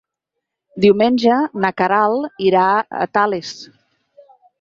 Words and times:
Diumenge 0.85 1.35
na 1.65 1.69
Queralt 1.81 2.41
irà 2.47 2.63
a 3.03 3.07
Tales. 3.19 3.53